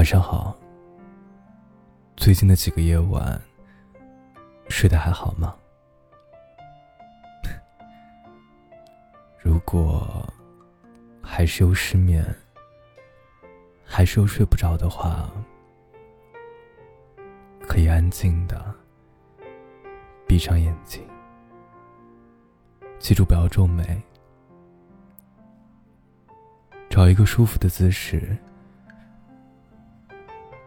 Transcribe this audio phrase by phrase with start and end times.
[0.00, 0.56] 晚上好。
[2.16, 3.38] 最近的几个夜晚，
[4.70, 5.54] 睡得还好吗？
[9.44, 10.26] 如果
[11.20, 12.24] 还是又失眠，
[13.84, 15.30] 还是又睡不着的话，
[17.68, 18.74] 可以安静的
[20.26, 21.06] 闭上眼睛，
[22.98, 24.02] 记住不要皱眉，
[26.88, 28.34] 找一个舒服的姿势。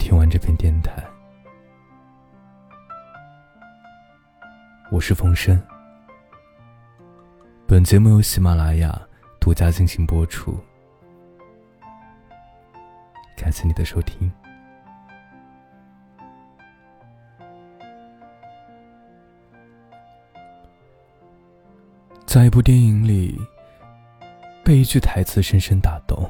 [0.00, 1.06] 听完这篇电台，
[4.90, 5.60] 我是冯生。
[7.68, 8.98] 本节目由喜马拉雅
[9.38, 10.58] 独家进行播出，
[13.36, 14.32] 感谢你的收听。
[22.24, 23.38] 在一部电影里，
[24.64, 26.28] 被一句台词深深打动。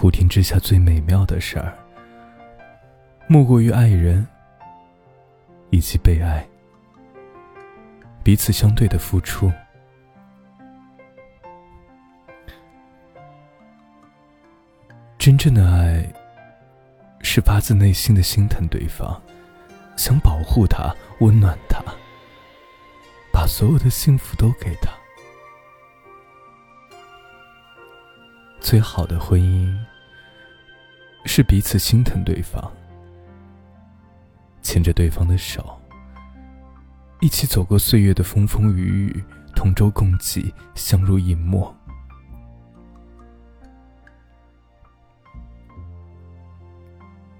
[0.00, 1.76] 普天之下最美妙的事儿，
[3.28, 4.26] 莫过于爱人
[5.68, 6.42] 以及被爱，
[8.22, 9.52] 彼此相对的付出。
[15.18, 16.10] 真正的爱，
[17.20, 19.20] 是发自内心的心疼对方，
[19.98, 21.84] 想保护他，温暖他，
[23.30, 24.90] 把所有的幸福都给他。
[28.70, 29.76] 最好的婚姻，
[31.24, 32.70] 是彼此心疼对方，
[34.62, 35.76] 牵着对方的手，
[37.20, 39.24] 一起走过岁月的风风雨雨，
[39.56, 41.74] 同舟共济，相濡以沫。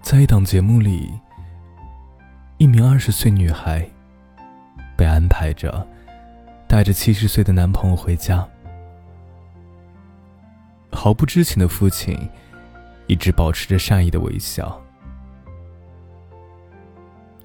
[0.03, 1.09] 在一档节目里，
[2.59, 3.89] 一名二十岁女孩
[4.97, 5.87] 被安排着
[6.67, 8.45] 带着七十岁的男朋友回家。
[10.93, 12.29] 毫不知情的父亲，
[13.07, 14.81] 一直保持着善意的微笑。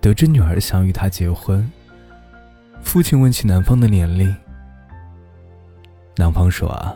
[0.01, 1.71] 得知女儿想与他结婚，
[2.81, 4.35] 父亲问起男方的年龄，
[6.15, 6.95] 男方说：“啊，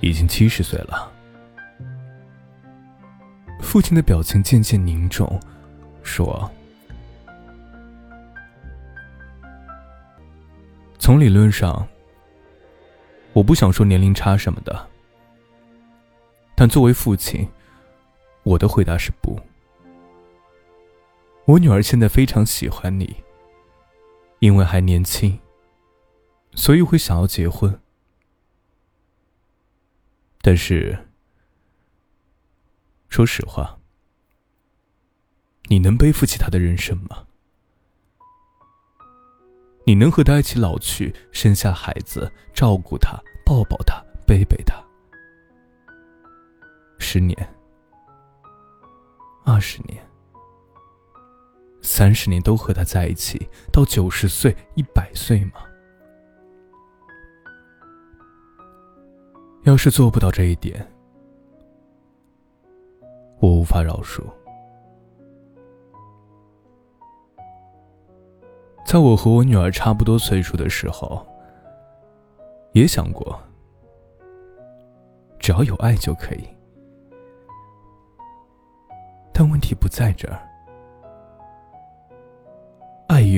[0.00, 1.12] 已经七十岁了。”
[3.60, 5.40] 父亲的表情渐渐凝重，
[6.02, 6.50] 说
[10.98, 11.86] ：“从理论上，
[13.32, 14.86] 我不想说年龄差什么的。”
[16.60, 17.48] 但作为父亲，
[18.42, 19.38] 我的回答是不。
[21.44, 23.14] 我女儿现在非常喜欢你，
[24.40, 25.38] 因为还年轻，
[26.56, 27.80] 所以会想要结婚。
[30.40, 30.98] 但是，
[33.08, 33.78] 说实话，
[35.68, 37.24] 你能背负起他的人生吗？
[39.84, 43.16] 你能和他一起老去，生下孩子，照顾他，
[43.46, 44.57] 抱抱他，背背
[51.98, 55.54] 三十年都和他在一起，到九十岁、一百岁吗？
[59.64, 60.88] 要是做不到这一点，
[63.40, 64.22] 我无法饶恕。
[68.86, 71.26] 在我和我女儿差不多岁数的时候，
[72.74, 73.36] 也想过，
[75.40, 76.48] 只要有爱就可以。
[79.34, 80.47] 但问题不在这儿，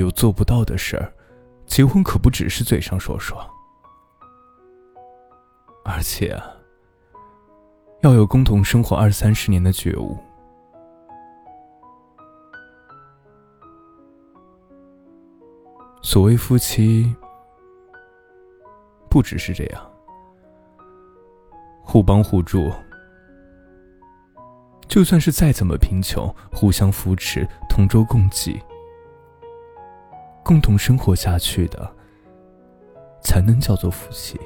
[0.01, 1.13] 有做不到的事儿，
[1.67, 3.39] 结婚可不只是嘴上说说，
[5.85, 6.37] 而且
[8.01, 10.19] 要有共同生活二三十年的觉悟。
[16.03, 17.15] 所谓夫妻，
[19.09, 19.91] 不只是这样，
[21.85, 22.73] 互帮互助。
[24.89, 28.61] 就算是再怎么贫穷，互相扶持，同舟共济，
[30.51, 31.95] 共同生活下去的，
[33.23, 34.37] 才能叫做夫妻。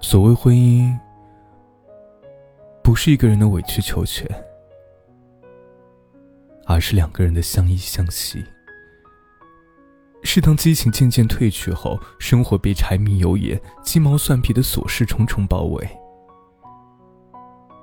[0.00, 0.94] 所谓婚姻，
[2.82, 4.28] 不是一个人的委曲求全，
[6.66, 8.44] 而是两个人的相依相惜。
[10.22, 15.88] 是当激情渐渐褪去后，生活被柴米油盐、鸡毛蒜皮的琐事重重包围，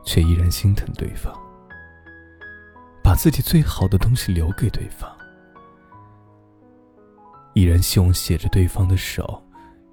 [0.03, 1.33] 却依然心疼对方，
[3.03, 5.09] 把自己最好的东西留给对方，
[7.53, 9.41] 依然希望携着对方的手，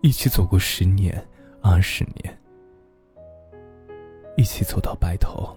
[0.03, 1.27] 一起走过十年、
[1.63, 2.39] 二十年，
[4.37, 5.57] 一起走到白头。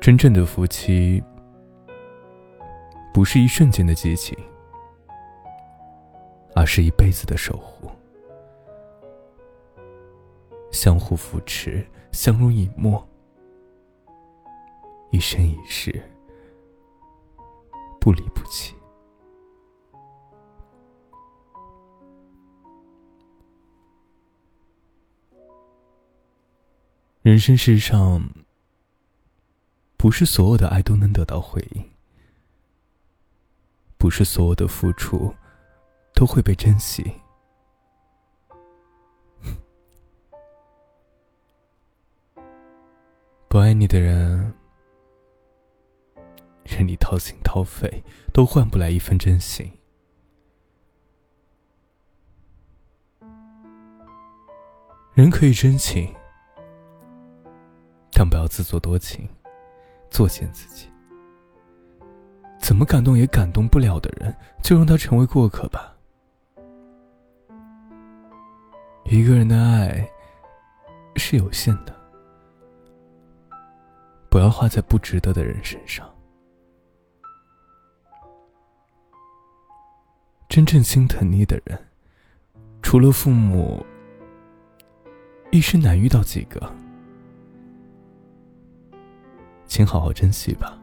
[0.00, 1.22] 真正的夫妻，
[3.12, 4.36] 不是一瞬间的激情，
[6.54, 7.90] 而是一辈子的守护。
[10.70, 13.06] 相互扶持，相濡以沫，
[15.10, 16.02] 一生一世，
[18.00, 18.74] 不离不弃。
[27.22, 28.22] 人生世上，
[29.96, 31.90] 不是所有的爱都能得到回应，
[33.98, 35.34] 不是所有的付出
[36.14, 37.12] 都会被珍惜。
[43.50, 44.54] 不爱你的人，
[46.62, 49.68] 任你掏心掏肺，都换不来一份真心。
[55.14, 56.14] 人可以真情，
[58.12, 59.28] 但不要自作多情，
[60.12, 60.88] 作践自己。
[62.60, 64.32] 怎么感动也感动不了的人，
[64.62, 65.92] 就让他成为过客吧。
[69.06, 70.08] 一个人的爱
[71.16, 71.99] 是有限的。
[74.30, 76.08] 不要花在不值得的人身上。
[80.48, 81.78] 真正心疼你的人，
[82.80, 83.84] 除了父母，
[85.50, 86.60] 一生难遇到几个。
[89.66, 90.78] 请好好珍惜吧。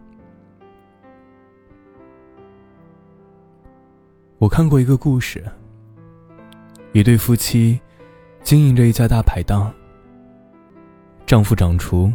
[4.38, 5.44] 我看过一个故事，
[6.94, 7.80] 一对夫妻
[8.44, 9.74] 经营着一家大排档，
[11.26, 12.12] 丈夫掌厨。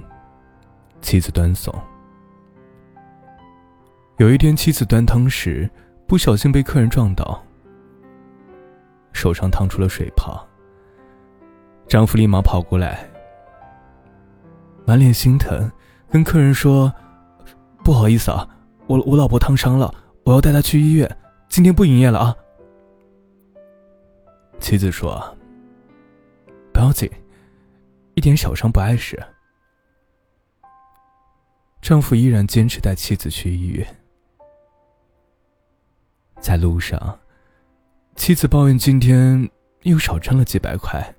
[1.03, 1.75] 妻子端送。
[4.19, 5.69] 有一天，妻子端汤时
[6.07, 7.43] 不小心被客人撞倒，
[9.13, 10.47] 手上烫出了水泡。
[11.89, 13.07] 丈夫立马跑过来，
[14.87, 15.71] 满脸心疼，
[16.09, 16.91] 跟客人说
[17.85, 18.49] ：“不好意思啊，
[18.87, 19.93] 我我老婆烫伤了，
[20.25, 21.17] 我要带她去医院，
[21.49, 22.37] 今天不营业了啊。”
[24.61, 25.37] 妻子说
[26.73, 27.11] ：“不要紧，
[28.15, 29.21] 一点小伤不碍事。”
[31.83, 33.85] 丈夫依然坚持带妻子去医院，
[36.41, 37.19] 在路上，
[38.15, 39.51] 妻子抱怨今天
[39.83, 41.13] 又少挣了几百块。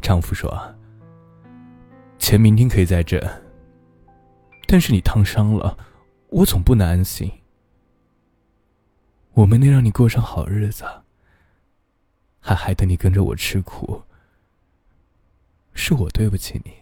[0.00, 0.76] 丈夫说
[2.16, 3.20] ：“钱明天可以再挣，
[4.68, 5.76] 但是你烫伤了，
[6.28, 7.28] 我总不能安心。
[9.32, 10.84] 我没能让你过上好日子，
[12.38, 14.04] 还害得你跟着我吃苦，
[15.74, 16.72] 是我对不起你。”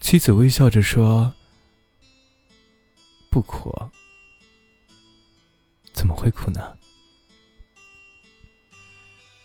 [0.00, 1.32] 妻子微笑着说
[3.30, 3.72] ：“不苦，
[5.92, 6.76] 怎么会苦呢？”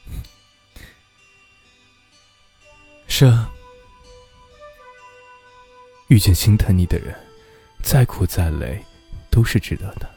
[3.07, 3.51] 是啊，
[6.07, 7.13] 遇见心疼你的人，
[7.83, 8.83] 再苦再累，
[9.29, 10.09] 都是值得的，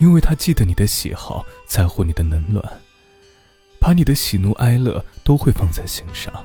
[0.00, 2.80] 因为他记得你的喜好，在乎你的冷暖，
[3.78, 6.44] 把你的喜怒哀乐都会放在心上。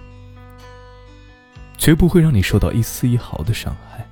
[1.79, 4.05] 绝不会让你受到一丝一毫的伤害。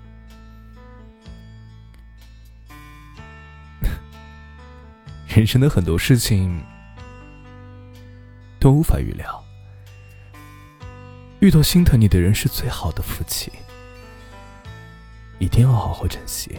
[5.28, 6.64] 人生的很多事情
[8.58, 9.44] 都无法预料，
[11.42, 13.52] 遇到心疼你的人是最好的福气，
[15.38, 16.58] 一定要好好珍惜。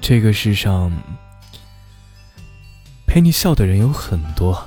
[0.00, 0.90] 这个世上，
[3.06, 4.66] 陪你笑的人有很多。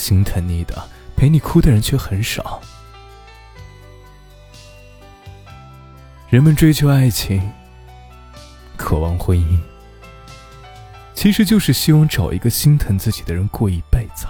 [0.00, 2.62] 心疼你的，陪你哭的人却很少。
[6.30, 7.52] 人们追求爱情，
[8.78, 9.60] 渴望婚姻，
[11.12, 14.26] 其实就是希望找一个心疼自己的人过一辈子。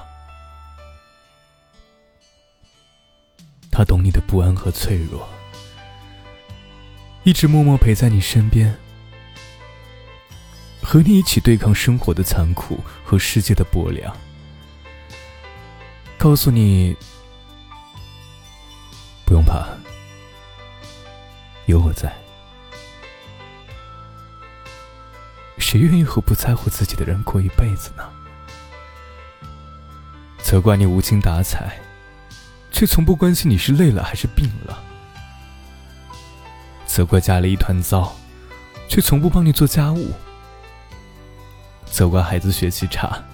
[3.70, 5.28] 他懂你的不安和脆弱，
[7.22, 8.76] 一直默默陪在你身边，
[10.82, 14.12] 和你一起对抗生活的残酷和世界的薄凉。
[16.22, 16.94] 告诉你，
[19.24, 19.66] 不用怕，
[21.64, 22.14] 有我在。
[25.56, 28.04] 谁愿意和不在乎自己的人过一辈子呢？
[30.42, 31.80] 责怪你无精打采，
[32.70, 34.76] 却从不关心你是累了还是病了；
[36.84, 38.14] 责怪家里一团糟，
[38.90, 40.12] 却从不帮你做家务；
[41.86, 43.24] 责怪孩子学习差。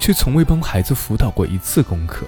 [0.00, 2.26] 却从未帮孩子辅导过一次功课，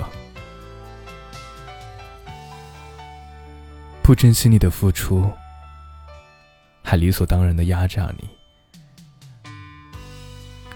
[4.02, 5.32] 不珍惜你的付出，
[6.84, 8.28] 还理所当然的压榨你，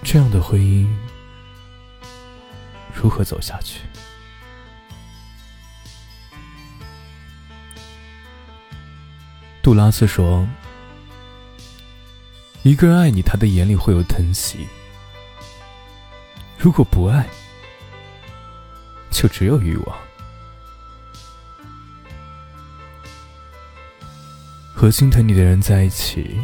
[0.02, 0.88] 这样的婚姻
[2.94, 3.80] 如何走下去？
[9.62, 10.48] 杜拉斯说
[12.64, 14.60] ：“一个人爱你，他的眼里会有疼惜；
[16.66, 17.24] 如果不爱，
[19.08, 19.96] 就只有欲望。
[24.74, 26.40] 和心疼你的人在一起，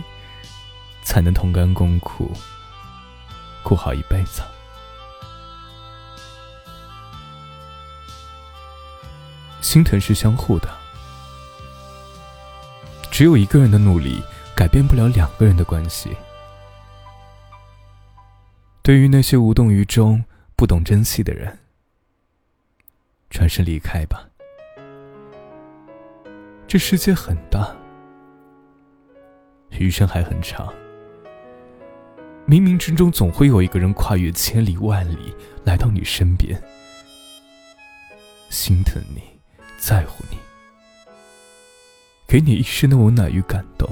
[1.03, 2.31] 才能同甘共苦，
[3.65, 4.43] 过好一辈子。
[9.61, 10.69] 心疼是相互的。”
[13.11, 14.23] 只有一个人的努力
[14.55, 16.17] 改变不了两个人的关系。
[18.83, 20.25] 对于那些无动于衷、
[20.57, 21.61] 不懂珍惜的人，
[23.31, 24.29] 转身离开吧。
[26.67, 27.77] 这世界很大，
[29.79, 30.75] 余生还很长。
[32.45, 35.33] 冥冥之中，总会有一个人跨越千里万里
[35.65, 36.61] 来到你身边，
[38.51, 39.23] 心疼你，
[39.79, 40.37] 在乎你。
[42.27, 43.89] 给你一生的温暖与感动。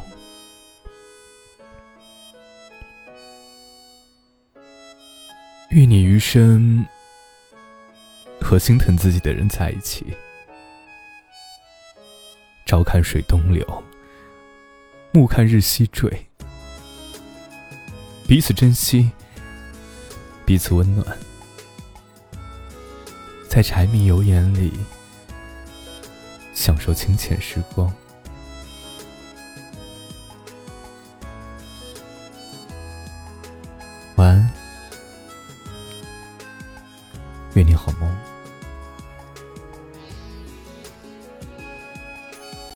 [5.80, 6.84] 愿你余生
[8.38, 10.04] 和心疼自己的人在一起，
[12.66, 13.82] 朝看水东流，
[15.10, 16.26] 暮看日西坠，
[18.28, 19.10] 彼此珍惜，
[20.44, 21.16] 彼此温暖，
[23.48, 24.74] 在柴米油盐里
[26.52, 27.90] 享受清浅时光。